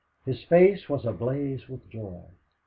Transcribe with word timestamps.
His 0.25 0.41
face 0.41 0.89
was 0.89 1.05
ablaze 1.05 1.67
with 1.69 1.87
joy. 1.87 2.23